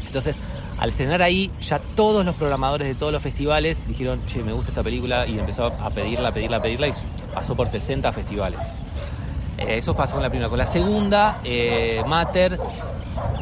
[0.07, 0.41] Entonces,
[0.79, 4.73] al estrenar ahí, ya todos los programadores de todos los festivales dijeron, che, me gusta
[4.73, 6.93] esta película, y empezó a pedirla, a pedirla, a pedirla, y
[7.33, 8.61] pasó por 60 festivales.
[9.69, 10.49] Eh, eso pasó con la primera.
[10.49, 12.59] Con la segunda, eh, Mater.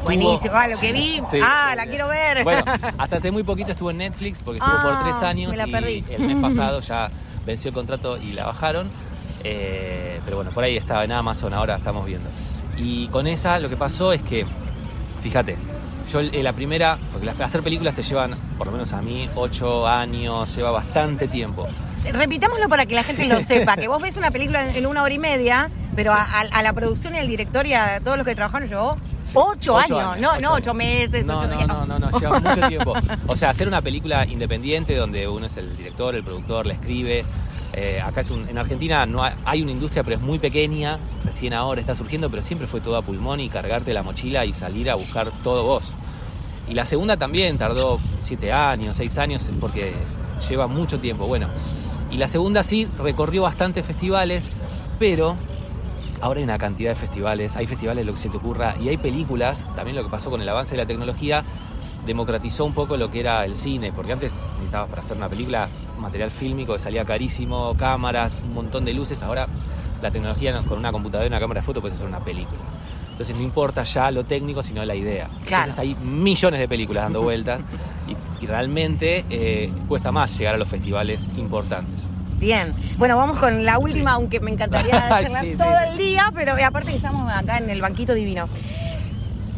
[0.05, 1.21] Buenísimo, ah, lo que vi.
[1.31, 1.39] Sí.
[1.43, 2.43] Ah, la quiero ver.
[2.45, 2.65] Bueno,
[2.99, 5.69] hasta hace muy poquito estuvo en Netflix porque estuvo Ah, por tres años me la
[5.69, 6.05] y perdí.
[6.11, 7.11] el mes pasado ya
[7.47, 8.89] venció el contrato y la bajaron.
[9.45, 12.29] Eh, pero bueno, por ahí estaba en Amazon, ahora estamos viendo.
[12.77, 14.47] Y con esa lo que pasó es que,
[15.23, 15.57] fíjate,
[16.11, 19.29] yo eh, la primera, porque las- hacer películas te llevan, por lo menos a mí,
[19.35, 21.67] ocho años, lleva bastante tiempo.
[22.13, 25.13] Repitámoslo para que la gente lo sepa, que vos ves una película en, una hora
[25.15, 28.27] y media, pero a, a- a la producción y al director y a todos los
[28.27, 28.97] que trabajaron llevó
[29.35, 31.25] ocho, Ocho años, años, no, ocho no ocho meses.
[31.27, 32.95] No, ocho no, no, no, no, lleva mucho tiempo.
[33.27, 37.25] O sea, hacer una película independiente donde uno es el director, el productor, la escribe.
[37.75, 40.99] eh, acá es un, en Argentina no hay, hay una industria, pero es muy pequeña,
[41.25, 44.53] recién ahora está surgiendo, pero siempre fue todo a pulmón y cargarte la mochila y
[44.55, 45.85] salir a buscar todo vos.
[46.67, 49.93] Y la segunda también tardó siete años, seis años, porque
[50.49, 51.27] lleva mucho tiempo.
[51.27, 51.49] Bueno,
[52.11, 54.51] y la segunda sí recorrió bastantes festivales,
[54.99, 55.37] pero
[56.21, 58.97] ahora hay una cantidad de festivales, hay festivales lo que se te ocurra y hay
[58.97, 61.45] películas, también lo que pasó con el avance de la tecnología,
[62.07, 65.69] democratizó un poco lo que era el cine, porque antes necesitabas para hacer una película
[65.99, 69.47] material fílmico que salía carísimo, cámaras, un montón de luces, ahora
[70.03, 72.61] la tecnología con una computadora y una cámara de foto puedes hacer una película.
[73.11, 75.29] Entonces no importa ya lo técnico, sino la idea.
[75.45, 75.65] Claro.
[75.65, 77.61] Entonces hay millones de películas dando vueltas
[78.41, 82.09] y, realmente eh, cuesta más llegar a los festivales importantes.
[82.39, 85.91] Bien, bueno, vamos con la última, aunque me encantaría hacerla Sí, todo sí.
[85.91, 88.49] el día, pero eh, aparte estamos acá en el banquito divino.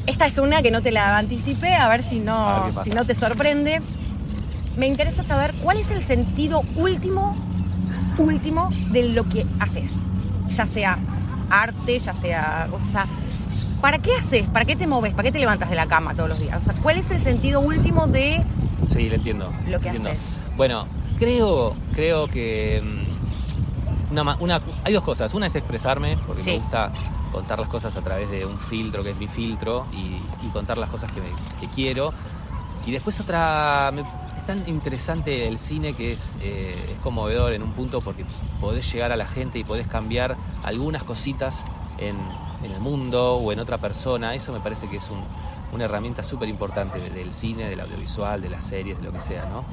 [0.06, 3.04] Esta es una que no te la anticipé, a ver si ver no, si no
[3.04, 3.80] te sorprende.
[4.76, 7.36] Me interesa saber cuál es el sentido último,
[8.18, 9.92] último de lo que haces.
[10.48, 10.98] Ya sea
[11.50, 12.68] arte, ya sea.
[12.72, 13.06] O sea,
[13.80, 14.48] ¿para qué haces?
[14.48, 15.12] ¿Para qué te moves?
[15.12, 16.56] ¿Para qué te levantas de la cama todos los días?
[16.56, 18.42] O sea, ¿cuál es el sentido último de
[18.86, 19.50] Sí, lo entiendo.
[19.68, 20.10] lo que entiendo.
[20.10, 20.40] haces?
[20.56, 20.86] Bueno,
[21.18, 25.32] creo, creo que mm, una, una- hay dos cosas.
[25.34, 26.92] Una es expresarme, porque me gusta
[27.32, 30.76] contar las cosas a través de un filtro que es mi filtro y, y contar
[30.78, 31.28] las cosas que, me-
[31.60, 32.12] que quiero.
[32.86, 37.62] Y después otra, me- es tan interesante el cine que es, eh, es conmovedor en
[37.62, 38.24] un punto porque
[38.60, 41.64] podés llegar a la gente y podés cambiar algunas cositas
[41.98, 42.16] en,
[42.64, 44.34] en el mundo o en otra persona.
[44.34, 45.22] Eso me parece que es un-
[45.72, 49.20] una herramienta súper importante de- del cine, del audiovisual, de las series, de lo que
[49.20, 49.64] sea, ¿no?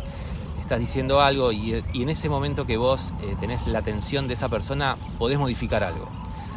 [0.60, 4.50] Estás diciendo algo y, en ese momento que vos eh, tenés la atención de esa
[4.50, 6.08] persona, podés modificar algo.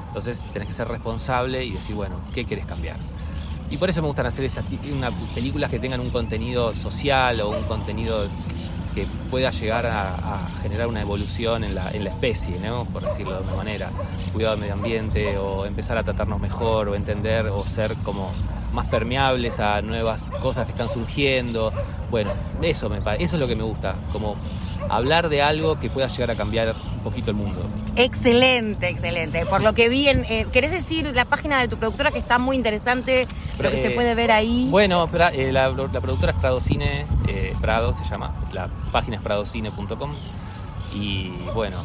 [0.08, 2.96] Entonces tenés que ser responsable y decir, bueno, ¿qué querés cambiar?
[3.70, 4.66] Y por eso me gustan hacer esas
[5.34, 8.26] películas que tengan un contenido social o un contenido
[8.94, 12.84] que pueda llegar a, generar una evolución en la, en la especie, ¿no?
[12.84, 13.90] por decirlo de alguna manera.
[14.34, 18.30] Cuidado del medio ambiente o empezar a tratarnos mejor o entender o ser como
[18.72, 21.72] más permeables a nuevas cosas que están surgiendo.
[22.10, 22.30] Bueno,
[22.62, 24.36] eso, me, eso es lo que me gusta, como
[24.88, 27.60] hablar de algo que pueda llegar a cambiar un poquito el mundo.
[27.96, 29.44] Excelente, excelente.
[29.46, 30.24] Por lo que vi en.
[30.24, 33.26] eh, ¿Querés decir la página de tu productora que está muy interesante?
[33.58, 34.66] Lo que se Eh, puede ver ahí.
[34.70, 37.06] Bueno, pra- eh, la, la productora es Prado Cine,
[37.60, 40.10] Prado se llama, la página es pradocine.com
[40.94, 41.76] y bueno,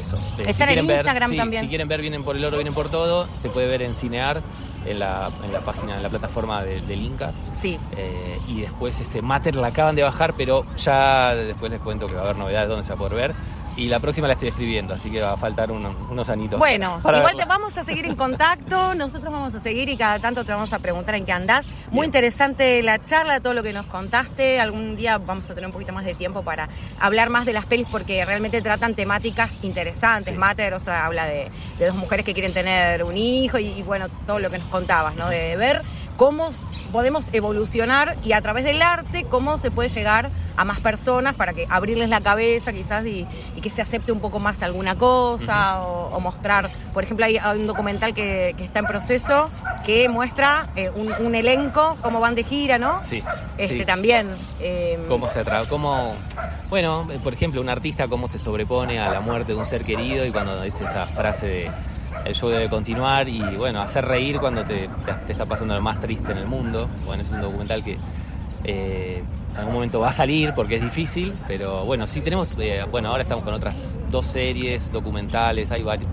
[0.00, 0.16] eso.
[0.38, 1.62] Eh, Está en el quieren ver- Instagram sí, también.
[1.62, 4.42] Si quieren ver Vienen por el Oro, Vienen por Todo, se puede ver en Cinear,
[4.84, 7.32] en la, en la página, en la plataforma de- del Inca.
[7.52, 7.78] Sí.
[7.96, 12.14] Eh, y después este Mater la acaban de bajar, pero ya después les cuento que
[12.14, 13.34] va a haber novedades donde se va a poder ver.
[13.76, 16.58] Y la próxima la estoy escribiendo, así que va a faltar uno- unos anitos.
[16.58, 17.44] Bueno, para igual verla.
[17.44, 20.72] te vamos a seguir en contacto, nosotros vamos a seguir y cada tanto te vamos
[20.72, 21.66] a preguntar en qué andás.
[21.90, 24.60] Muy interesante la charla, todo lo que nos contaste.
[24.60, 27.66] Algún día vamos a tener un poquito más de tiempo para hablar más de las
[27.66, 30.32] pelis porque realmente tratan temáticas interesantes.
[30.32, 30.38] Sí.
[30.38, 33.82] Mater, o sea, habla de, de dos mujeres que quieren tener un hijo y, y
[33.82, 35.28] bueno, todo lo que nos contabas, ¿no?
[35.28, 35.82] De ver
[36.16, 36.50] cómo
[36.92, 41.52] podemos evolucionar y a través del arte cómo se puede llegar a más personas para
[41.52, 45.82] que abrirles la cabeza quizás y, y que se acepte un poco más alguna cosa
[45.82, 49.50] o, o mostrar, por ejemplo hay, hay un documental que, que está en proceso
[49.84, 53.04] que muestra eh, un, un elenco, cómo van de gira, ¿no?
[53.04, 53.22] Sí,
[53.58, 53.84] Este sí.
[53.84, 54.28] también.
[54.60, 56.14] eh, cómo se atra cómo
[56.70, 59.84] bueno eh, por ejemplo un artista cómo se sobrepone a la muerte de un ser
[59.84, 61.70] querido y cuando dice esa frase de
[62.26, 65.80] el show debe continuar y bueno hacer reír cuando te, te- te está pasando lo
[65.80, 67.98] más triste en el mundo bueno es un documental que
[68.64, 69.22] eh,
[69.52, 73.08] en algún momento va a salir porque es difícil pero bueno sí tenemos eh, bueno
[73.10, 76.10] ahora estamos con otras dos series documentales hay varios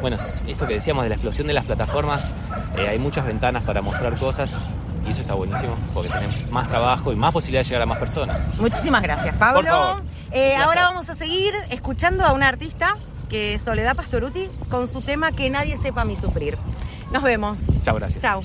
[0.00, 2.32] bueno esto que decíamos de la explosión de las plataformas
[2.78, 4.56] eh, hay muchas ventanas para mostrar cosas
[5.06, 7.98] y eso está buenísimo porque tenemos más trabajo y más posibilidad de llegar a más
[7.98, 8.42] personas.
[8.58, 9.60] Muchísimas gracias, Pablo.
[9.60, 10.02] Por favor.
[10.32, 12.96] Eh, ahora vamos a seguir escuchando a una artista
[13.28, 16.56] que Soledad Pastoruti con su tema Que nadie sepa mi sufrir.
[17.12, 17.60] Nos vemos.
[17.82, 18.22] Chao, gracias.
[18.22, 18.42] Chao.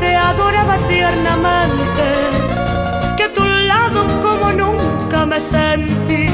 [0.00, 2.06] Te adoraba tiernamente,
[3.16, 6.26] que a tu lado como nunca me sentí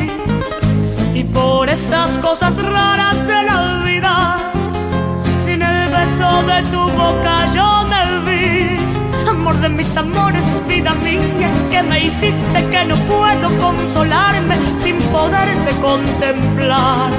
[1.15, 4.39] y por esas cosas raras de la vida
[5.45, 9.29] sin el beso de tu boca yo me vi.
[9.29, 15.71] Amor de mis amores, vida mía, que me hiciste que no puedo consolarme sin poderte
[15.81, 17.11] contemplar.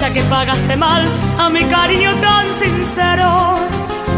[0.00, 3.56] Ya que pagaste mal a mi cariño tan sincero,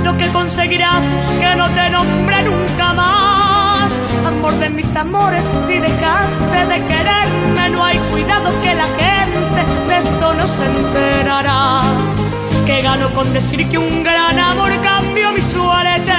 [0.04, 1.04] lo que conseguirás
[1.40, 3.90] que no te nombre nunca más.
[4.26, 9.98] Amor de mis amores, si dejaste de quererme, no hay cuidado que la gente de
[9.98, 11.80] esto no se enterará.
[12.66, 16.12] Que gano con decir que un gran amor cambió mi suerte.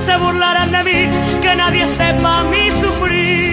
[0.00, 3.44] Se burlarán de mí, que nadie sepa mi sufrir.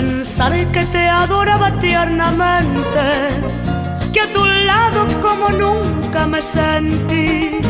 [0.00, 3.06] Pensar que te adoraba tiernamente,
[4.12, 7.60] que a tu lado como nunca me sentí.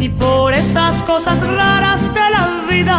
[0.00, 2.98] Y por esas cosas raras de la vida,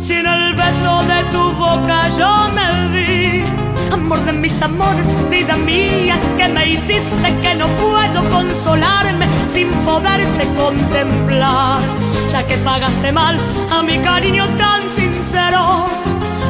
[0.00, 3.44] si en el beso de tu boca yo me vi,
[3.92, 10.44] amor de mis amores, vida mía, que me hiciste que no puedo consolarme sin poderte
[10.62, 11.80] contemplar,
[12.30, 13.36] ya que pagaste mal
[13.68, 16.06] a mi cariño tan sincero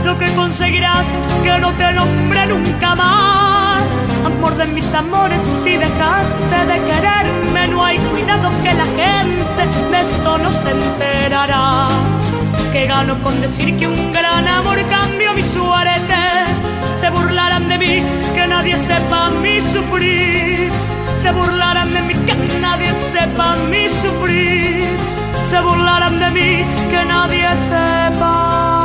[0.06, 1.04] lo que conseguirás
[1.42, 3.82] que no te nombre nunca más.
[4.24, 10.00] Amor de mis amores, si dejaste de quererme, no hay cuidado que la gente de
[10.00, 11.88] esto no se enterará.
[12.72, 16.20] Que gano con decir que un gran amor cambió mi suerte.
[16.94, 18.02] Se burlarán de mí,
[18.34, 20.70] que nadie sepa mi sufrir.
[21.16, 24.86] Se burlarán de mí, que nadie sepa mi sufrir.
[25.46, 28.75] Se burlarán de mí, que nadie sepa.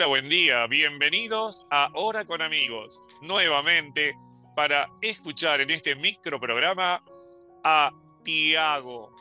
[0.00, 0.66] Hola, buen día.
[0.66, 3.02] Bienvenidos a Hora con Amigos.
[3.20, 4.16] Nuevamente
[4.56, 7.04] para escuchar en este microprograma
[7.62, 7.92] a
[8.24, 9.14] Tiago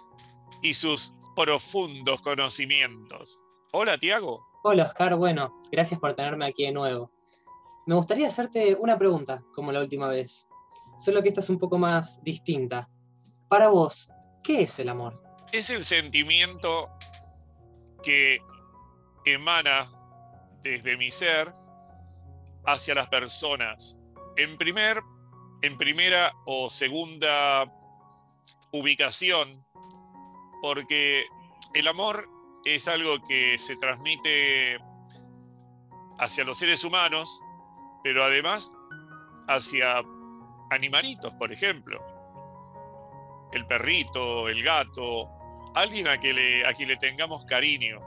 [0.61, 3.37] y sus profundos conocimientos.
[3.73, 4.47] Hola, Tiago.
[4.63, 7.11] Hola Oscar, bueno, gracias por tenerme aquí de nuevo.
[7.85, 10.47] Me gustaría hacerte una pregunta, como la última vez,
[10.97, 12.87] solo que esta es un poco más distinta.
[13.49, 14.09] Para vos,
[14.41, 15.21] ¿qué es el amor?
[15.51, 16.87] Es el sentimiento
[18.01, 18.39] que
[19.25, 19.98] emana
[20.61, 21.53] desde mi ser
[22.65, 23.99] hacia las personas.
[24.37, 25.01] En primer,
[25.61, 27.65] en primera o segunda
[28.71, 29.65] ubicación,
[30.61, 31.25] porque
[31.73, 32.29] el amor
[32.65, 34.77] es algo que se transmite
[36.19, 37.41] hacia los seres humanos,
[38.03, 38.71] pero además
[39.47, 40.03] hacia
[40.69, 41.99] animalitos, por ejemplo.
[43.51, 45.29] El perrito, el gato,
[45.75, 47.99] alguien a, que le, a quien le tengamos cariño.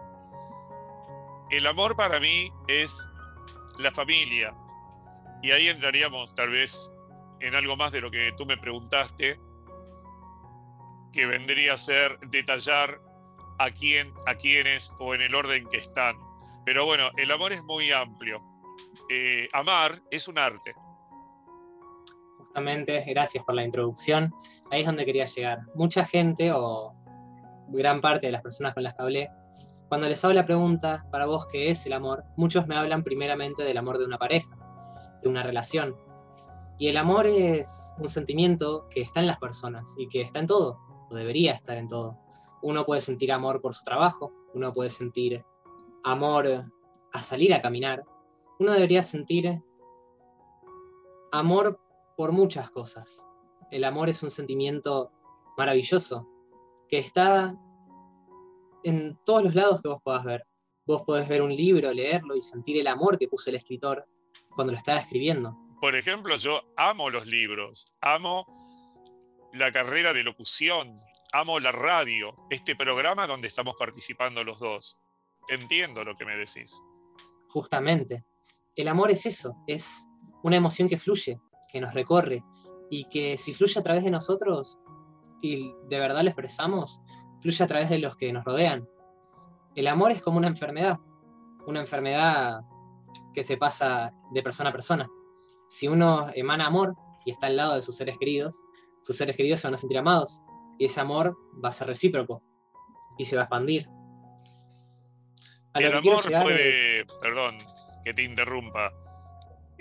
[1.52, 3.06] El amor para mí es
[3.78, 4.54] la familia.
[5.42, 6.90] Y ahí entraríamos tal vez
[7.40, 9.38] en algo más de lo que tú me preguntaste,
[11.12, 13.02] que vendría a ser detallar
[13.58, 16.16] a quién, a quiénes o en el orden que están.
[16.64, 18.42] Pero bueno, el amor es muy amplio.
[19.10, 20.74] Eh, amar es un arte.
[22.38, 24.32] Justamente, gracias por la introducción.
[24.70, 25.58] Ahí es donde quería llegar.
[25.74, 26.94] Mucha gente o
[27.68, 29.30] gran parte de las personas con las que hablé,
[29.92, 32.24] cuando les hago la pregunta, para vos, ¿qué es el amor?
[32.38, 34.56] Muchos me hablan primeramente del amor de una pareja,
[35.20, 35.94] de una relación.
[36.78, 40.46] Y el amor es un sentimiento que está en las personas y que está en
[40.46, 40.78] todo,
[41.10, 42.16] o debería estar en todo.
[42.62, 45.44] Uno puede sentir amor por su trabajo, uno puede sentir
[46.04, 46.64] amor
[47.12, 48.02] a salir a caminar,
[48.60, 49.60] uno debería sentir
[51.32, 51.78] amor
[52.16, 53.28] por muchas cosas.
[53.70, 55.12] El amor es un sentimiento
[55.58, 56.26] maravilloso
[56.88, 57.58] que está
[58.84, 60.44] en todos los lados que vos puedas ver.
[60.84, 64.04] Vos podés ver un libro, leerlo y sentir el amor que puso el escritor
[64.54, 65.56] cuando lo estaba escribiendo.
[65.80, 68.46] Por ejemplo, yo amo los libros, amo
[69.52, 71.00] la carrera de locución,
[71.32, 74.98] amo la radio, este programa donde estamos participando los dos.
[75.48, 76.80] Entiendo lo que me decís.
[77.48, 78.24] Justamente.
[78.74, 80.06] El amor es eso, es
[80.42, 82.42] una emoción que fluye, que nos recorre
[82.90, 84.78] y que si fluye a través de nosotros
[85.42, 87.00] y de verdad lo expresamos,
[87.42, 88.88] fluye a través de los que nos rodean.
[89.74, 90.98] El amor es como una enfermedad,
[91.66, 92.60] una enfermedad
[93.34, 95.08] que se pasa de persona a persona.
[95.68, 98.62] Si uno emana amor y está al lado de sus seres queridos,
[99.02, 100.42] sus seres queridos se van a sentir amados
[100.78, 102.42] y ese amor va a ser recíproco
[103.18, 103.88] y se va a expandir.
[105.74, 107.58] A el amor puede, es- perdón
[108.04, 108.92] que te interrumpa,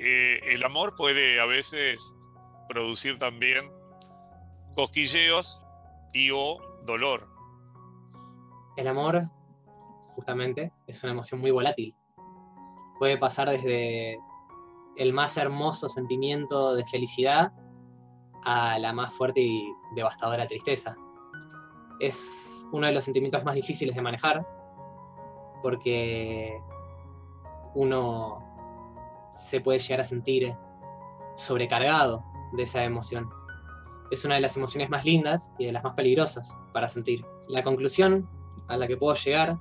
[0.03, 2.16] Eh, el amor puede a veces
[2.68, 3.70] producir también
[4.74, 5.62] cosquilleos
[6.14, 7.28] y o dolor.
[8.76, 9.30] El amor,
[10.13, 11.95] justamente, es una emoción muy volátil.
[12.97, 14.17] Puede pasar desde
[14.95, 17.51] el más hermoso sentimiento de felicidad
[18.43, 20.95] a la más fuerte y devastadora tristeza.
[21.99, 24.47] Es uno de los sentimientos más difíciles de manejar
[25.61, 26.59] porque
[27.76, 28.43] uno
[29.32, 30.55] se puede llegar a sentir
[31.36, 33.30] sobrecargado de esa emoción.
[34.09, 37.26] Es una de las emociones más lindas y de las más peligrosas para sentir.
[37.47, 38.28] La conclusión
[38.72, 39.57] a la que puedo llegar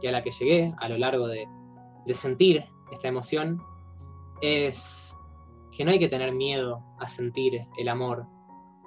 [0.00, 1.46] y a la que llegué a lo largo de,
[2.04, 3.62] de sentir esta emoción
[4.40, 5.18] es
[5.70, 8.26] que no hay que tener miedo a sentir el amor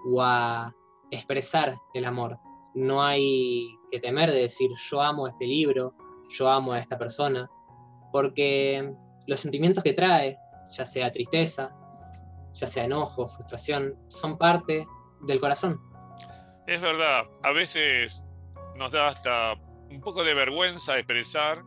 [0.06, 0.76] o a
[1.10, 2.38] expresar el amor.
[2.74, 5.94] No hay que temer de decir yo amo este libro,
[6.30, 7.50] yo amo a esta persona,
[8.12, 8.94] porque
[9.28, 10.38] los sentimientos que trae,
[10.72, 11.74] ya sea tristeza,
[12.54, 14.86] ya sea enojo, frustración, son parte
[15.22, 15.80] del corazón.
[16.68, 18.26] Es verdad, a veces
[18.76, 19.54] nos da hasta
[19.90, 21.64] un poco de vergüenza expresar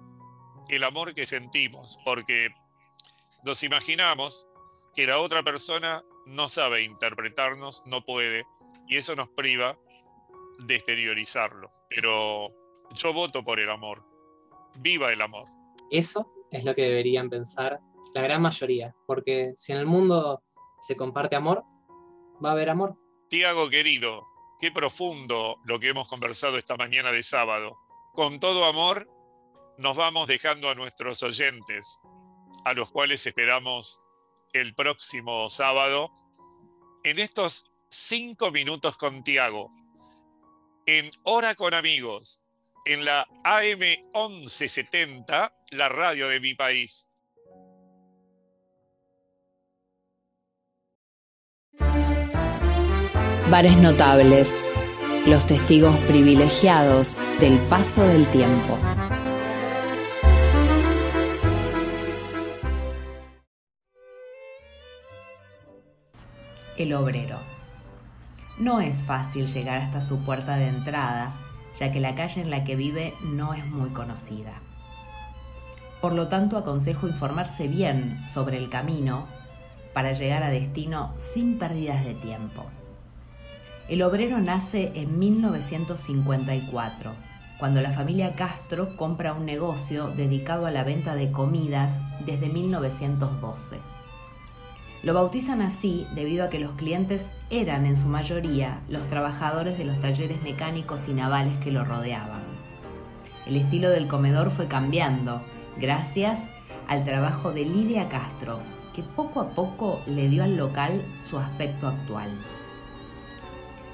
[0.68, 2.50] el amor que sentimos, porque
[3.44, 4.48] nos imaginamos
[4.94, 8.44] que la otra persona no sabe interpretarnos, no puede,
[8.86, 9.78] y eso nos priva
[10.58, 11.70] de exteriorizarlo.
[11.88, 12.48] Pero
[12.94, 14.04] yo voto por el amor.
[14.76, 15.48] Viva el amor.
[15.90, 17.80] Eso es lo que deberían pensar
[18.14, 20.42] la gran mayoría, porque si en el mundo
[20.80, 21.64] se comparte amor,
[22.44, 22.96] va a haber amor.
[23.28, 24.26] Tiago querido,
[24.58, 27.78] qué profundo lo que hemos conversado esta mañana de sábado.
[28.12, 29.08] Con todo amor,
[29.78, 32.00] nos vamos dejando a nuestros oyentes,
[32.64, 34.00] a los cuales esperamos
[34.52, 36.10] el próximo sábado,
[37.04, 39.70] en estos cinco minutos con Tiago,
[40.86, 42.42] en Hora con Amigos,
[42.84, 43.80] en la AM
[44.14, 47.07] 1170, la radio de mi país.
[53.50, 54.54] Bares notables,
[55.26, 58.76] los testigos privilegiados del paso del tiempo.
[66.76, 67.38] El obrero.
[68.58, 71.32] No es fácil llegar hasta su puerta de entrada,
[71.80, 74.60] ya que la calle en la que vive no es muy conocida.
[76.02, 79.26] Por lo tanto, aconsejo informarse bien sobre el camino
[79.94, 82.66] para llegar a destino sin pérdidas de tiempo.
[83.88, 87.10] El obrero nace en 1954,
[87.58, 93.78] cuando la familia Castro compra un negocio dedicado a la venta de comidas desde 1912.
[95.02, 99.86] Lo bautizan así debido a que los clientes eran en su mayoría los trabajadores de
[99.86, 102.42] los talleres mecánicos y navales que lo rodeaban.
[103.46, 105.40] El estilo del comedor fue cambiando
[105.80, 106.40] gracias
[106.88, 108.58] al trabajo de Lidia Castro,
[108.94, 112.28] que poco a poco le dio al local su aspecto actual.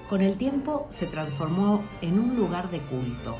[0.09, 3.36] Con el tiempo se transformó en un lugar de culto.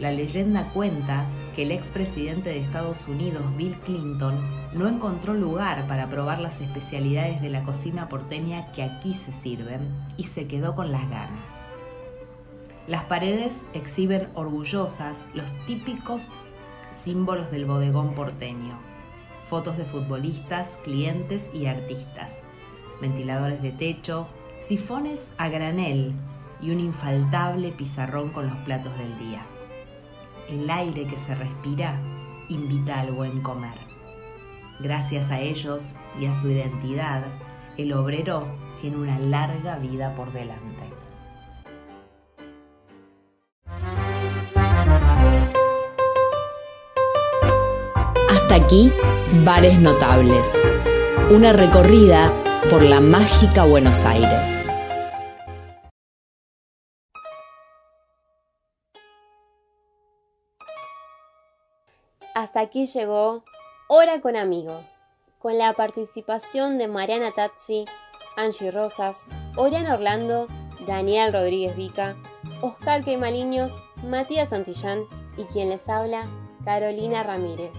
[0.00, 1.24] La leyenda cuenta
[1.54, 4.34] que el expresidente de Estados Unidos, Bill Clinton,
[4.74, 9.80] no encontró lugar para probar las especialidades de la cocina porteña que aquí se sirven
[10.16, 11.50] y se quedó con las ganas.
[12.88, 16.22] Las paredes exhiben orgullosas los típicos
[16.96, 18.78] símbolos del bodegón porteño.
[19.44, 22.32] Fotos de futbolistas, clientes y artistas.
[23.00, 24.26] Ventiladores de techo,
[24.60, 26.12] sifones a granel
[26.60, 29.42] y un infaltable pizarrón con los platos del día.
[30.48, 31.98] El aire que se respira
[32.48, 33.78] invita al buen comer.
[34.80, 37.22] Gracias a ellos y a su identidad,
[37.76, 38.46] el obrero
[38.80, 40.84] tiene una larga vida por delante.
[48.30, 48.92] Hasta aquí,
[49.44, 50.50] Bares Notables.
[51.30, 52.32] Una recorrida
[52.70, 54.46] por la mágica Buenos Aires.
[62.34, 63.42] Hasta aquí llegó
[63.88, 64.98] Hora con amigos,
[65.38, 67.86] con la participación de Mariana Tazzi,
[68.36, 69.24] Angie Rosas,
[69.56, 70.46] Oriana Orlando,
[70.86, 72.16] Daniel Rodríguez Vica,
[72.60, 73.72] Oscar Queimaliños,
[74.04, 75.04] Matías Santillán
[75.38, 76.28] y quien les habla,
[76.64, 77.72] Carolina Ramírez.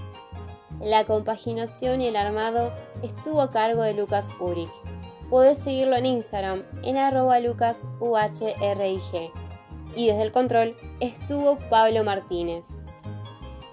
[0.81, 2.71] La compaginación y el armado
[3.03, 4.69] estuvo a cargo de Lucas Uric.
[5.29, 9.31] Podés seguirlo en Instagram en arroba lucasuhrig.
[9.95, 12.65] Y desde el control estuvo Pablo Martínez.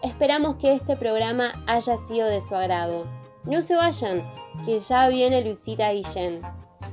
[0.02, 3.07] Esperamos que este programa haya sido de su agrado.
[3.44, 4.20] No se vayan,
[4.64, 6.42] que ya viene Luisita Guillén.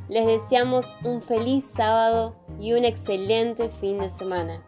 [0.08, 4.62] Les deseamos un feliz sábado y un excelente fin de semana.